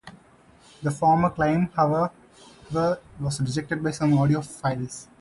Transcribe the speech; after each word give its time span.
The 0.81 0.89
former 0.89 1.29
claim 1.29 1.69
however 1.75 2.09
was 3.19 3.39
rejected 3.39 3.83
by 3.83 3.91
some 3.91 4.13
audiophiles. 4.13 5.05